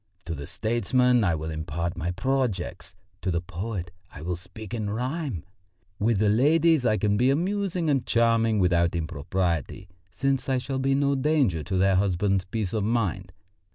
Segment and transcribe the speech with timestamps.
[0.25, 4.89] To the statesmen I will impart my projects; to the poet I will speak in
[4.89, 5.43] rhyme;
[5.99, 10.95] with the ladies I can be amusing and charming without impropriety, since I shall be
[10.95, 13.31] no danger to their husbands' peace of mind.